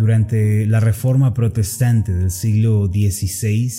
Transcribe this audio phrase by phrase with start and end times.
[0.00, 3.70] Durante la Reforma Protestante del siglo XVI,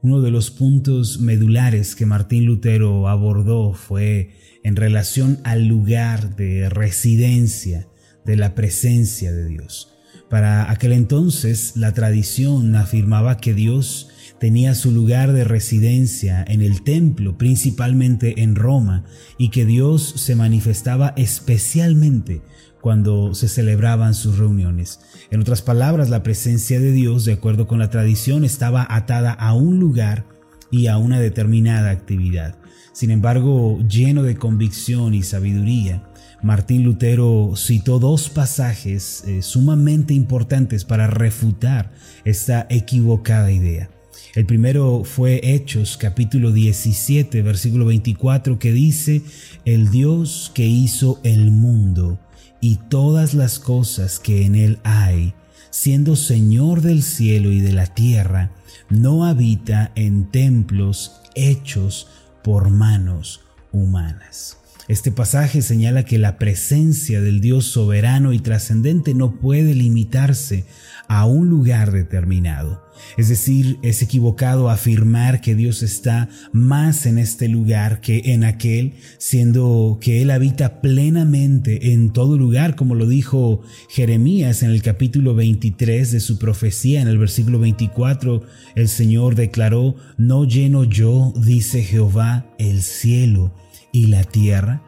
[0.00, 4.30] uno de los puntos medulares que Martín Lutero abordó fue
[4.62, 7.88] en relación al lugar de residencia
[8.24, 9.92] de la presencia de Dios.
[10.30, 16.82] Para aquel entonces la tradición afirmaba que Dios tenía su lugar de residencia en el
[16.82, 19.04] templo, principalmente en Roma,
[19.36, 22.42] y que Dios se manifestaba especialmente
[22.86, 25.00] cuando se celebraban sus reuniones.
[25.32, 29.54] En otras palabras, la presencia de Dios, de acuerdo con la tradición, estaba atada a
[29.54, 30.24] un lugar
[30.70, 32.54] y a una determinada actividad.
[32.92, 36.04] Sin embargo, lleno de convicción y sabiduría,
[36.44, 41.90] Martín Lutero citó dos pasajes eh, sumamente importantes para refutar
[42.24, 43.90] esta equivocada idea.
[44.36, 49.22] El primero fue Hechos capítulo 17 versículo 24 que dice,
[49.64, 52.20] el Dios que hizo el mundo
[52.60, 55.34] y todas las cosas que en él hay,
[55.70, 58.50] siendo Señor del cielo y de la tierra,
[58.88, 62.08] no habita en templos hechos
[62.42, 63.40] por manos
[63.72, 64.55] humanas.
[64.88, 70.64] Este pasaje señala que la presencia del Dios soberano y trascendente no puede limitarse
[71.08, 72.84] a un lugar determinado.
[73.16, 78.94] Es decir, es equivocado afirmar que Dios está más en este lugar que en aquel,
[79.18, 85.34] siendo que Él habita plenamente en todo lugar, como lo dijo Jeremías en el capítulo
[85.34, 88.44] 23 de su profecía, en el versículo 24,
[88.76, 93.52] el Señor declaró, no lleno yo, dice Jehová, el cielo
[93.96, 94.82] y la tierra.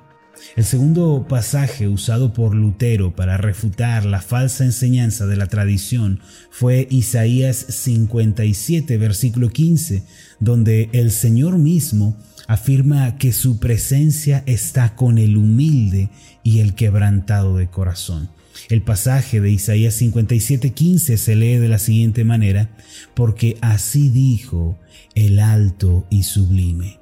[0.54, 6.20] El segundo pasaje usado por Lutero para refutar la falsa enseñanza de la tradición
[6.50, 10.02] fue Isaías 57, versículo 15,
[10.40, 16.10] donde el Señor mismo afirma que su presencia está con el humilde
[16.42, 18.28] y el quebrantado de corazón.
[18.68, 22.76] El pasaje de Isaías 57:15 se lee de la siguiente manera,
[23.14, 24.78] porque así dijo
[25.14, 26.98] el alto y sublime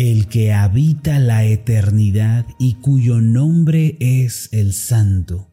[0.00, 5.52] el que habita la eternidad y cuyo nombre es el Santo.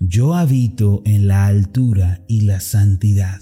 [0.00, 3.38] Yo habito en la altura y la santidad,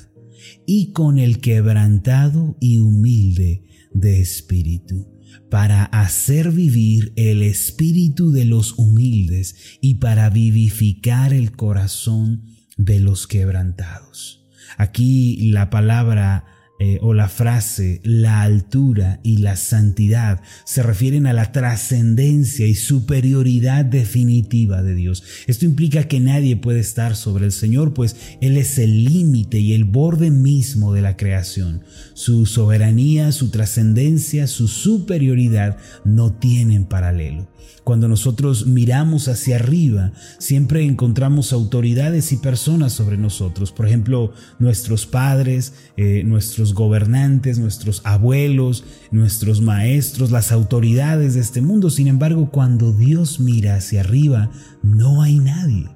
[0.67, 3.63] y con el quebrantado y humilde
[3.95, 5.07] de espíritu,
[5.51, 12.43] para hacer vivir el espíritu de los humildes y para vivificar el corazón
[12.77, 14.49] de los quebrantados.
[14.79, 16.45] Aquí la palabra
[16.83, 22.75] eh, o la frase la altura y la santidad se refieren a la trascendencia y
[22.75, 25.23] superioridad definitiva de Dios.
[25.47, 29.75] Esto implica que nadie puede estar sobre el Señor, pues Él es el límite y
[29.75, 31.83] el borde mismo de la creación.
[32.15, 35.77] Su soberanía, su trascendencia, su superioridad
[36.07, 37.47] no tienen paralelo.
[37.85, 43.73] Cuando nosotros miramos hacia arriba, siempre encontramos autoridades y personas sobre nosotros.
[43.73, 51.61] Por ejemplo, nuestros padres, eh, nuestros gobernantes, nuestros abuelos, nuestros maestros, las autoridades de este
[51.63, 51.91] mundo.
[51.91, 54.51] Sin embargo, cuando Dios mira hacia arriba,
[54.83, 55.89] no hay nadie.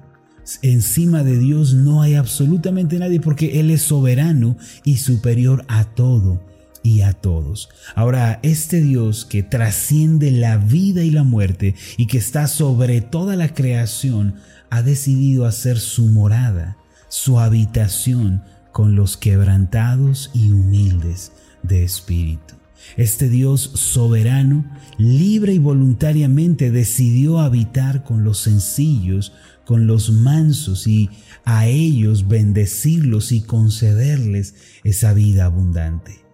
[0.61, 6.39] Encima de Dios no hay absolutamente nadie porque Él es soberano y superior a todo
[6.85, 7.69] y a todos.
[7.95, 13.35] Ahora, este Dios que trasciende la vida y la muerte y que está sobre toda
[13.35, 14.35] la creación,
[14.69, 16.77] ha decidido hacer su morada,
[17.09, 21.31] su habitación con los quebrantados y humildes
[21.63, 22.53] de espíritu.
[22.97, 24.63] Este Dios soberano,
[24.99, 29.33] libre y voluntariamente decidió habitar con los sencillos,
[29.65, 31.09] con los mansos y
[31.45, 34.53] a ellos bendecirlos y concederles
[34.83, 36.24] esa vida abundante.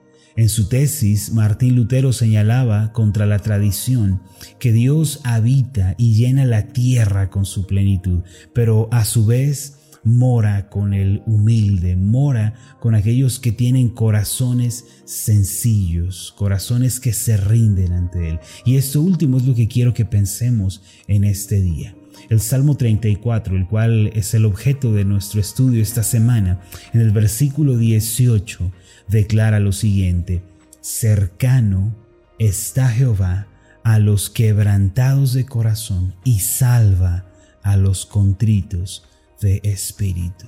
[0.41, 4.23] En su tesis, Martín Lutero señalaba contra la tradición
[4.57, 10.67] que Dios habita y llena la tierra con su plenitud, pero a su vez mora
[10.67, 18.29] con el humilde, mora con aquellos que tienen corazones sencillos, corazones que se rinden ante
[18.29, 18.39] Él.
[18.65, 21.95] Y esto último es lo que quiero que pensemos en este día.
[22.29, 26.61] El Salmo 34, el cual es el objeto de nuestro estudio esta semana,
[26.93, 28.71] en el versículo 18,
[29.07, 30.41] declara lo siguiente,
[30.81, 31.95] cercano
[32.39, 33.47] está Jehová
[33.83, 37.25] a los quebrantados de corazón y salva
[37.63, 39.03] a los contritos
[39.41, 40.47] de espíritu.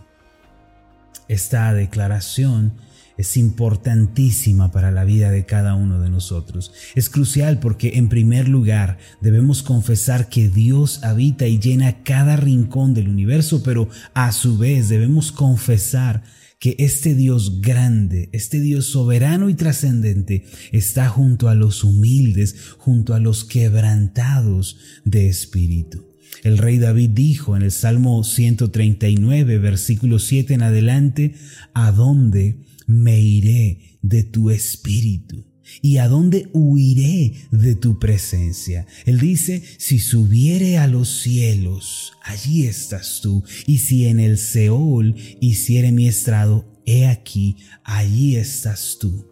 [1.27, 2.73] Esta declaración
[3.17, 6.71] es importantísima para la vida de cada uno de nosotros.
[6.95, 12.93] Es crucial porque en primer lugar debemos confesar que Dios habita y llena cada rincón
[12.93, 16.23] del universo, pero a su vez debemos confesar
[16.59, 23.13] que este Dios grande, este Dios soberano y trascendente está junto a los humildes, junto
[23.13, 26.13] a los quebrantados de espíritu.
[26.41, 31.35] El rey David dijo en el Salmo 139, versículo 7 en adelante,
[31.73, 32.57] ¿a dónde
[32.87, 35.45] me iré de tu espíritu?
[35.81, 38.85] ¿Y a dónde huiré de tu presencia?
[39.05, 45.15] Él dice, si subiere a los cielos, allí estás tú, y si en el Seol
[45.39, 49.25] hiciere mi estrado, he aquí, allí estás tú.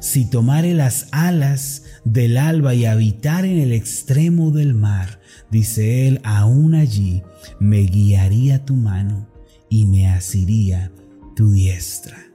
[0.00, 5.20] Si tomare las alas del alba y habitar en el extremo del mar,
[5.50, 7.22] dice él, aún allí
[7.60, 9.28] me guiaría tu mano
[9.70, 10.90] y me asiría
[11.36, 12.33] tu diestra.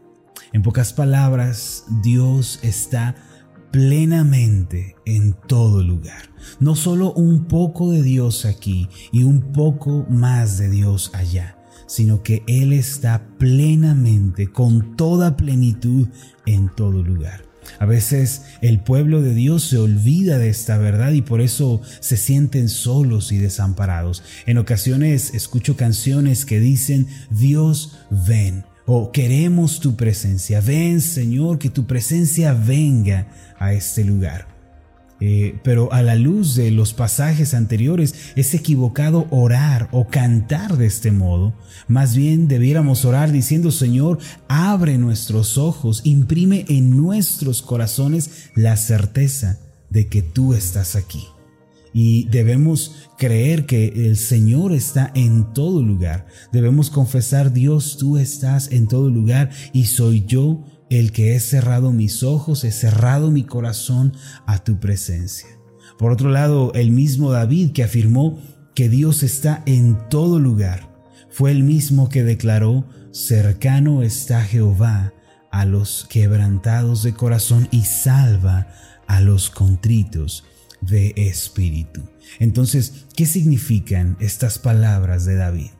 [0.51, 3.15] En pocas palabras, Dios está
[3.71, 6.31] plenamente en todo lugar.
[6.59, 12.23] No solo un poco de Dios aquí y un poco más de Dios allá, sino
[12.23, 16.07] que Él está plenamente, con toda plenitud,
[16.45, 17.43] en todo lugar.
[17.77, 22.17] A veces el pueblo de Dios se olvida de esta verdad y por eso se
[22.17, 24.23] sienten solos y desamparados.
[24.47, 30.61] En ocasiones escucho canciones que dicen, Dios ven, o queremos tu presencia.
[30.61, 33.27] Ven, Señor, que tu presencia venga
[33.59, 34.47] a este lugar.
[35.21, 40.87] Eh, pero a la luz de los pasajes anteriores es equivocado orar o cantar de
[40.87, 41.53] este modo.
[41.87, 49.59] Más bien debiéramos orar diciendo, Señor, abre nuestros ojos, imprime en nuestros corazones la certeza
[49.91, 51.27] de que tú estás aquí
[51.93, 56.27] y debemos creer que el Señor está en todo lugar.
[56.51, 61.91] Debemos confesar, Dios, tú estás en todo lugar y soy yo el que he cerrado
[61.91, 64.13] mis ojos, he cerrado mi corazón
[64.45, 65.49] a tu presencia.
[65.97, 68.39] Por otro lado, el mismo David que afirmó
[68.73, 70.89] que Dios está en todo lugar,
[71.29, 75.13] fue el mismo que declaró, cercano está Jehová
[75.51, 78.67] a los quebrantados de corazón y salva
[79.07, 80.43] a los contritos
[80.81, 82.01] de espíritu.
[82.39, 85.71] Entonces, ¿qué significan estas palabras de David?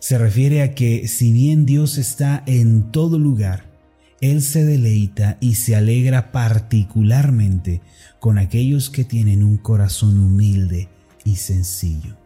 [0.00, 3.70] Se refiere a que si bien Dios está en todo lugar,
[4.20, 7.80] Él se deleita y se alegra particularmente
[8.18, 10.88] con aquellos que tienen un corazón humilde
[11.24, 12.16] y sencillo.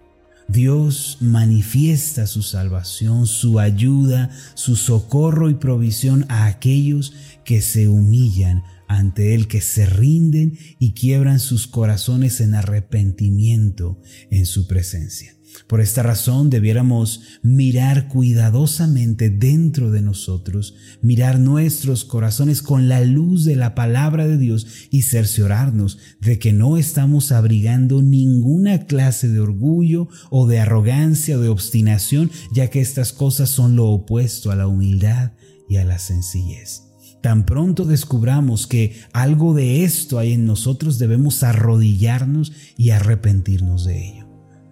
[0.49, 7.15] Dios manifiesta su salvación, su ayuda, su socorro y provisión a aquellos
[7.45, 14.01] que se humillan ante Él, que se rinden y quiebran sus corazones en arrepentimiento
[14.31, 15.37] en su presencia.
[15.67, 23.45] Por esta razón debiéramos mirar cuidadosamente dentro de nosotros, mirar nuestros corazones con la luz
[23.45, 29.41] de la palabra de Dios y cerciorarnos de que no estamos abrigando ninguna clase de
[29.41, 34.57] orgullo o de arrogancia o de obstinación, ya que estas cosas son lo opuesto a
[34.57, 35.33] la humildad
[35.69, 36.92] y a la sencillez.
[37.23, 44.09] Tan pronto descubramos que algo de esto hay en nosotros, debemos arrodillarnos y arrepentirnos de
[44.09, 44.27] ello.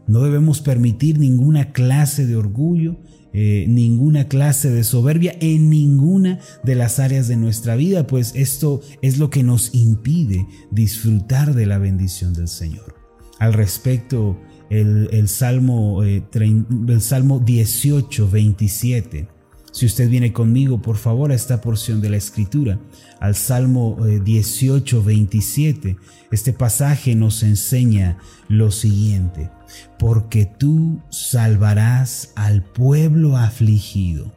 [0.09, 2.99] No debemos permitir ninguna clase de orgullo,
[3.33, 8.81] eh, ninguna clase de soberbia en ninguna de las áreas de nuestra vida, pues esto
[9.01, 12.97] es lo que nos impide disfrutar de la bendición del Señor.
[13.39, 19.40] Al respecto, el, Salmo, eh, el Salmo 18, 27
[19.73, 22.79] si usted viene conmigo, por favor, a esta porción de la Escritura,
[23.21, 25.97] al Salmo 18, eh, 27,
[26.31, 28.19] este pasaje nos enseña
[28.49, 29.51] lo siguiente,
[29.99, 34.33] porque tú salvarás al pueblo afligido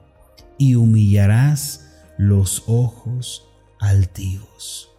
[0.57, 3.47] y humillarás los ojos
[3.79, 4.89] altivos.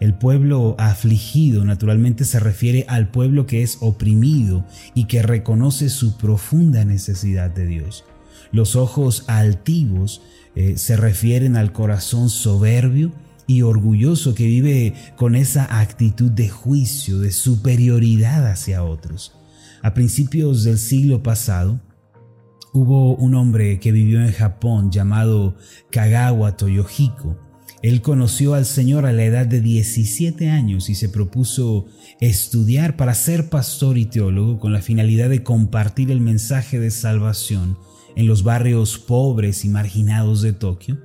[0.00, 6.16] El pueblo afligido naturalmente se refiere al pueblo que es oprimido y que reconoce su
[6.16, 8.04] profunda necesidad de Dios.
[8.52, 10.22] Los ojos altivos
[10.54, 13.12] eh, se refieren al corazón soberbio
[13.46, 19.32] y orgulloso que vive con esa actitud de juicio, de superioridad hacia otros.
[19.82, 21.80] A principios del siglo pasado,
[22.72, 25.56] hubo un hombre que vivió en Japón llamado
[25.90, 27.38] Kagawa Toyohiko.
[27.82, 31.86] Él conoció al Señor a la edad de 17 años y se propuso
[32.20, 37.78] estudiar para ser pastor y teólogo con la finalidad de compartir el mensaje de salvación
[38.16, 40.98] en los barrios pobres y marginados de Tokio,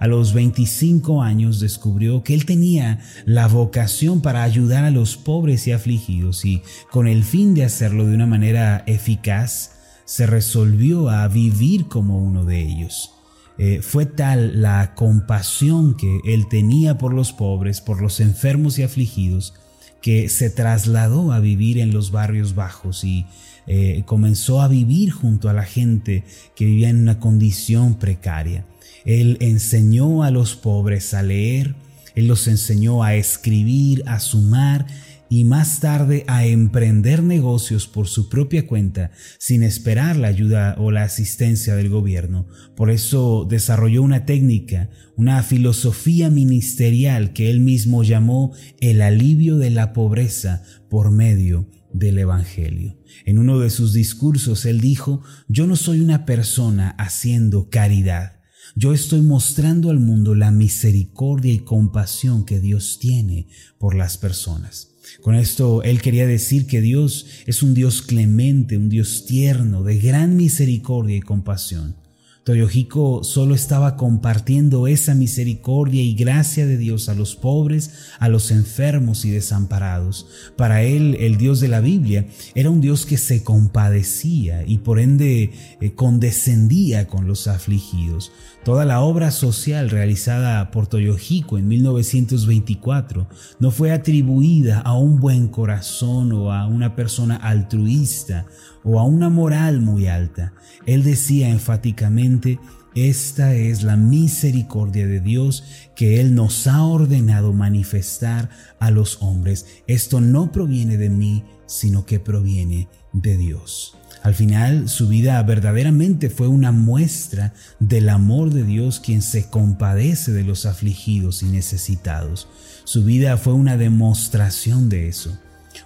[0.00, 5.66] a los 25 años descubrió que él tenía la vocación para ayudar a los pobres
[5.66, 9.72] y afligidos y con el fin de hacerlo de una manera eficaz,
[10.06, 13.12] se resolvió a vivir como uno de ellos.
[13.58, 18.84] Eh, fue tal la compasión que él tenía por los pobres, por los enfermos y
[18.84, 19.52] afligidos,
[20.00, 23.26] que se trasladó a vivir en los barrios bajos y
[23.72, 26.24] eh, comenzó a vivir junto a la gente
[26.56, 28.66] que vivía en una condición precaria.
[29.04, 31.76] Él enseñó a los pobres a leer,
[32.16, 34.88] Él los enseñó a escribir, a sumar
[35.28, 40.90] y más tarde a emprender negocios por su propia cuenta sin esperar la ayuda o
[40.90, 42.48] la asistencia del gobierno.
[42.74, 49.70] Por eso desarrolló una técnica, una filosofía ministerial que él mismo llamó el alivio de
[49.70, 52.98] la pobreza por medio del Evangelio.
[53.24, 58.40] En uno de sus discursos él dijo, yo no soy una persona haciendo caridad,
[58.76, 64.94] yo estoy mostrando al mundo la misericordia y compasión que Dios tiene por las personas.
[65.22, 69.98] Con esto él quería decir que Dios es un Dios clemente, un Dios tierno, de
[69.98, 71.96] gran misericordia y compasión.
[72.44, 78.50] Toyohiko solo estaba compartiendo esa misericordia y gracia de Dios a los pobres, a los
[78.50, 80.26] enfermos y desamparados.
[80.56, 85.00] Para él, el Dios de la Biblia era un Dios que se compadecía y por
[85.00, 88.32] ende eh, condescendía con los afligidos.
[88.64, 93.26] Toda la obra social realizada por Toyohiko en 1924
[93.58, 98.44] no fue atribuida a un buen corazón o a una persona altruista
[98.84, 100.52] o a una moral muy alta.
[100.84, 102.58] Él decía enfáticamente,
[102.94, 105.64] esta es la misericordia de Dios
[105.96, 109.82] que Él nos ha ordenado manifestar a los hombres.
[109.86, 113.99] Esto no proviene de mí, sino que proviene de Dios.
[114.22, 120.32] Al final, su vida verdaderamente fue una muestra del amor de Dios quien se compadece
[120.32, 122.46] de los afligidos y necesitados.
[122.84, 125.38] Su vida fue una demostración de eso.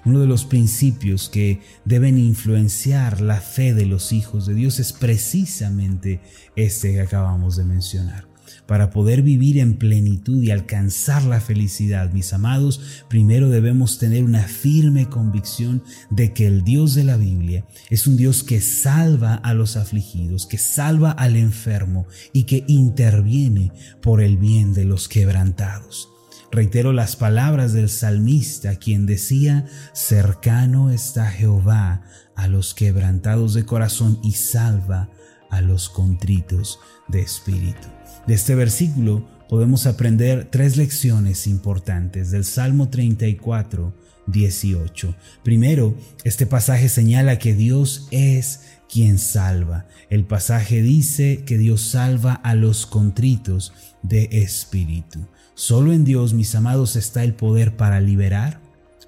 [0.05, 4.93] Uno de los principios que deben influenciar la fe de los hijos de Dios es
[4.93, 6.21] precisamente
[6.57, 8.34] este que acabamos de mencionar.
[8.67, 14.45] Para poder vivir en plenitud y alcanzar la felicidad, mis amados, primero debemos tener una
[14.45, 19.53] firme convicción de que el Dios de la Biblia es un Dios que salva a
[19.53, 26.09] los afligidos, que salva al enfermo y que interviene por el bien de los quebrantados.
[26.51, 32.03] Reitero las palabras del salmista, quien decía, cercano está Jehová
[32.37, 35.11] a los quebrantados de corazón y salva
[35.51, 36.79] a los contritos
[37.09, 37.94] de espíritu.
[38.27, 43.93] De este versículo podemos aprender tres lecciones importantes del Salmo 34,
[44.27, 45.15] 18.
[45.43, 49.87] Primero, este pasaje señala que Dios es quien salva.
[50.09, 55.27] El pasaje dice que Dios salva a los contritos de espíritu.
[55.55, 58.61] Solo en Dios, mis amados, está el poder para liberar,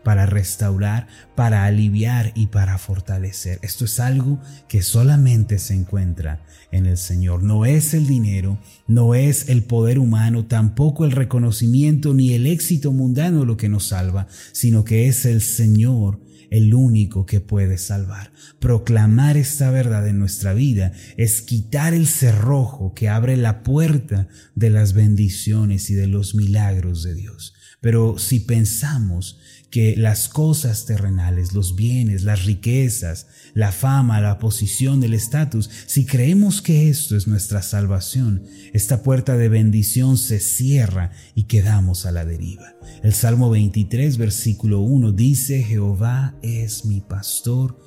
[0.06, 3.58] para restaurar, para aliviar y para fortalecer.
[3.62, 7.42] Esto es algo que solamente se encuentra en el Señor.
[7.42, 12.92] No es el dinero, no es el poder humano, tampoco el reconocimiento ni el éxito
[12.92, 16.20] mundano lo que nos salva, sino que es el Señor
[16.52, 18.30] el único que puede salvar.
[18.60, 24.70] Proclamar esta verdad en nuestra vida es quitar el cerrojo que abre la puerta de
[24.70, 27.54] las bendiciones y de los milagros de Dios.
[27.80, 29.38] Pero si pensamos
[29.76, 36.06] que las cosas terrenales, los bienes, las riquezas, la fama, la posición, el estatus, si
[36.06, 42.12] creemos que esto es nuestra salvación, esta puerta de bendición se cierra y quedamos a
[42.12, 42.74] la deriva.
[43.02, 47.78] El Salmo 23, versículo 1 dice, Jehová es mi pastor,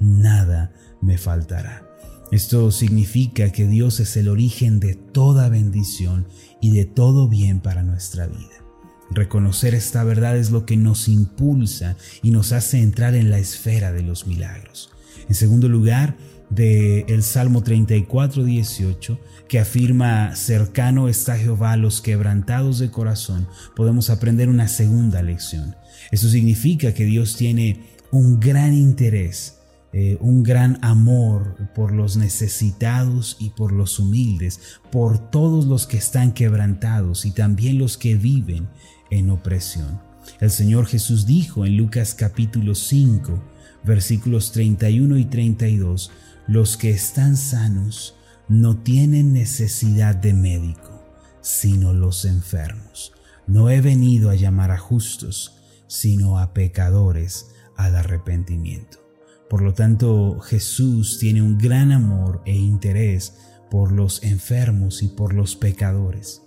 [0.00, 1.88] nada me faltará.
[2.30, 6.28] Esto significa que Dios es el origen de toda bendición
[6.60, 8.67] y de todo bien para nuestra vida.
[9.10, 13.92] Reconocer esta verdad es lo que nos impulsa y nos hace entrar en la esfera
[13.92, 14.90] de los milagros.
[15.28, 16.16] En segundo lugar,
[16.50, 23.46] de el Salmo 34, 18, que afirma cercano está Jehová los quebrantados de corazón,
[23.76, 25.76] podemos aprender una segunda lección.
[26.10, 29.58] Eso significa que Dios tiene un gran interés
[29.94, 34.60] eh, un gran amor por los necesitados y por los humildes,
[34.92, 38.68] por todos los que están quebrantados y también los que viven
[39.10, 40.00] en opresión.
[40.40, 43.42] El Señor Jesús dijo en Lucas capítulo 5,
[43.84, 46.10] versículos 31 y 32,
[46.46, 48.14] los que están sanos
[48.48, 51.02] no tienen necesidad de médico,
[51.40, 53.12] sino los enfermos.
[53.46, 55.54] No he venido a llamar a justos,
[55.86, 58.98] sino a pecadores al arrepentimiento.
[59.48, 63.34] Por lo tanto, Jesús tiene un gran amor e interés
[63.70, 66.42] por los enfermos y por los pecadores.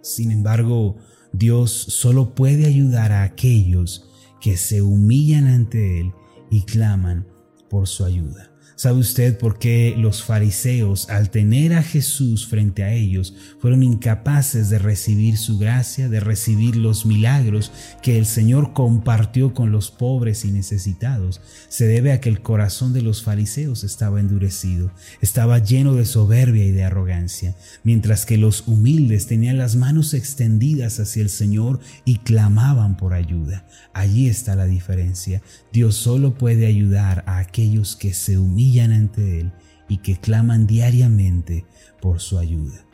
[0.00, 0.96] Sin embargo,
[1.32, 4.08] Dios solo puede ayudar a aquellos
[4.40, 6.12] que se humillan ante Él
[6.50, 7.26] y claman
[7.68, 8.55] por su ayuda.
[8.78, 14.68] ¿Sabe usted por qué los fariseos, al tener a Jesús frente a ellos, fueron incapaces
[14.68, 20.44] de recibir su gracia, de recibir los milagros que el Señor compartió con los pobres
[20.44, 21.40] y necesitados?
[21.70, 24.90] Se debe a que el corazón de los fariseos estaba endurecido,
[25.22, 31.00] estaba lleno de soberbia y de arrogancia, mientras que los humildes tenían las manos extendidas
[31.00, 33.66] hacia el Señor y clamaban por ayuda.
[33.94, 35.40] Allí está la diferencia.
[35.72, 39.52] Dios solo puede ayudar a aquellos que se humillan ante Él
[39.88, 41.64] y que claman diariamente
[42.00, 42.84] por su ayuda.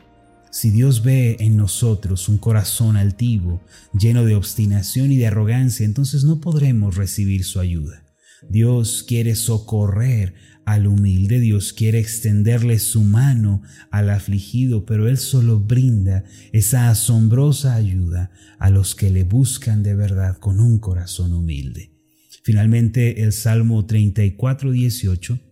[0.51, 3.63] Si Dios ve en nosotros un corazón altivo,
[3.99, 8.05] lleno de obstinación y de arrogancia, entonces no podremos recibir su ayuda.
[8.51, 10.35] Dios quiere socorrer
[10.67, 17.75] al humilde, Dios quiere extenderle su mano al afligido, pero Él solo brinda esa asombrosa
[17.75, 21.93] ayuda a los que le buscan de verdad con un corazón humilde.
[22.43, 25.52] Finalmente, el Salmo 34, 18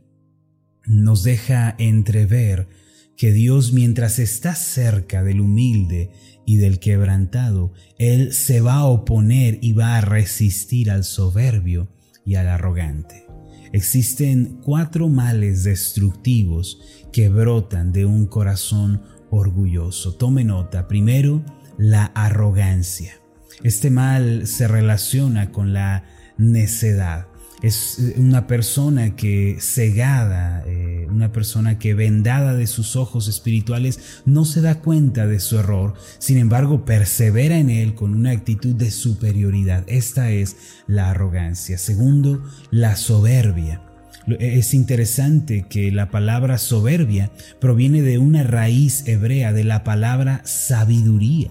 [0.86, 2.68] nos deja entrever
[3.16, 6.10] que Dios mientras está cerca del humilde
[6.46, 11.88] y del quebrantado, Él se va a oponer y va a resistir al soberbio
[12.24, 13.26] y al arrogante.
[13.72, 16.80] Existen cuatro males destructivos
[17.12, 20.14] que brotan de un corazón orgulloso.
[20.14, 20.88] Tome nota.
[20.88, 21.44] Primero,
[21.78, 23.12] la arrogancia.
[23.62, 26.04] Este mal se relaciona con la
[26.36, 27.29] necedad
[27.62, 34.22] es eh, una persona que cegada, eh, una persona que vendada de sus ojos espirituales
[34.24, 38.74] no se da cuenta de su error, sin embargo persevera en él con una actitud
[38.74, 39.84] de superioridad.
[39.86, 41.78] Esta es la arrogancia.
[41.78, 43.82] Segundo, la soberbia.
[44.38, 51.50] Es interesante que la palabra soberbia proviene de una raíz hebrea de la palabra sabiduría.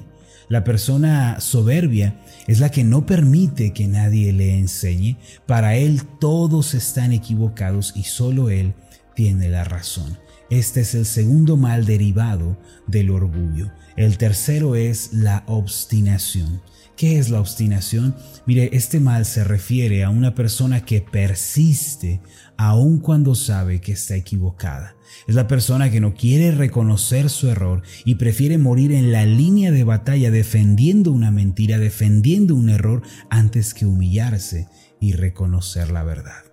[0.50, 5.18] La persona soberbia es la que no permite que nadie le enseñe.
[5.46, 8.74] Para él todos están equivocados y solo él
[9.16, 10.18] tiene la razón.
[10.50, 13.72] Este es el segundo mal derivado del orgullo.
[13.96, 16.62] El tercero es la obstinación.
[16.98, 18.16] ¿Qué es la obstinación?
[18.48, 22.22] Mire, este mal se refiere a una persona que persiste
[22.60, 24.98] aun cuando sabe que está equivocada.
[25.30, 29.72] Es la persona que no quiere reconocer su error y prefiere morir en la línea
[29.72, 34.68] de batalla defendiendo una mentira, defendiendo un error, antes que humillarse
[35.00, 36.44] y reconocer la verdad.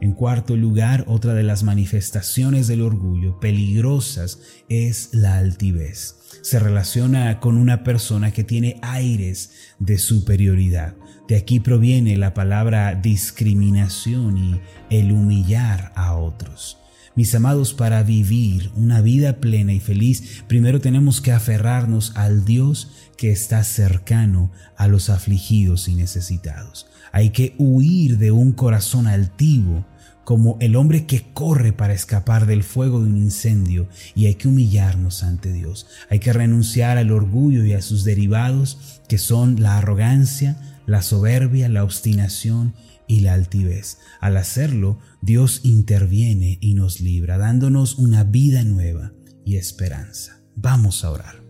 [0.00, 4.38] En cuarto lugar, otra de las manifestaciones del orgullo peligrosas
[4.68, 6.14] es la altivez.
[6.40, 10.94] Se relaciona con una persona que tiene aires de superioridad.
[11.28, 16.78] De aquí proviene la palabra discriminación y el humillar a otros.
[17.14, 22.92] Mis amados, para vivir una vida plena y feliz, primero tenemos que aferrarnos al Dios
[23.18, 26.86] que está cercano a los afligidos y necesitados.
[27.12, 29.84] Hay que huir de un corazón altivo,
[30.24, 34.48] como el hombre que corre para escapar del fuego de un incendio, y hay que
[34.48, 35.88] humillarnos ante Dios.
[36.08, 41.68] Hay que renunciar al orgullo y a sus derivados, que son la arrogancia, la soberbia,
[41.68, 42.74] la obstinación
[43.06, 43.98] y la altivez.
[44.20, 49.12] Al hacerlo, Dios interviene y nos libra, dándonos una vida nueva
[49.44, 50.40] y esperanza.
[50.56, 51.44] Vamos a orar.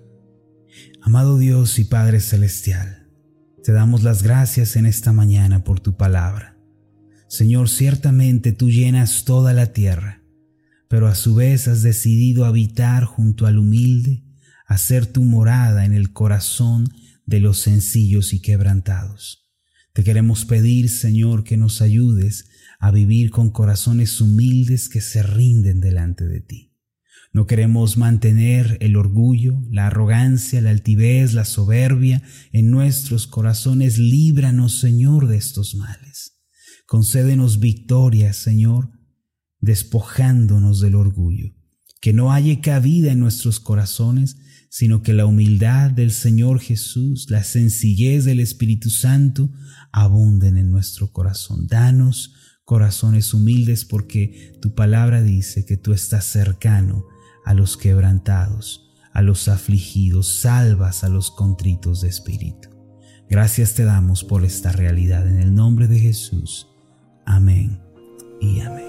[1.02, 3.06] Amado Dios y Padre Celestial,
[3.62, 6.58] te damos las gracias en esta mañana por tu palabra.
[7.28, 10.20] Señor, ciertamente tú llenas toda la tierra,
[10.88, 14.24] pero a su vez has decidido habitar junto al humilde,
[14.66, 16.88] hacer tu morada en el corazón
[17.28, 19.50] de los sencillos y quebrantados.
[19.92, 22.48] Te queremos pedir, Señor, que nos ayudes
[22.80, 26.74] a vivir con corazones humildes que se rinden delante de ti.
[27.34, 33.98] No queremos mantener el orgullo, la arrogancia, la altivez, la soberbia en nuestros corazones.
[33.98, 36.40] Líbranos, Señor, de estos males.
[36.86, 38.90] Concédenos victoria, Señor,
[39.60, 41.52] despojándonos del orgullo.
[42.00, 47.42] Que no haya cabida en nuestros corazones, sino que la humildad del Señor Jesús, la
[47.42, 49.50] sencillez del Espíritu Santo
[49.92, 51.66] abunden en nuestro corazón.
[51.66, 57.06] Danos corazones humildes porque tu palabra dice que tú estás cercano
[57.44, 62.68] a los quebrantados, a los afligidos, salvas a los contritos de espíritu.
[63.30, 66.66] Gracias te damos por esta realidad en el nombre de Jesús.
[67.24, 67.80] Amén
[68.40, 68.88] y amén.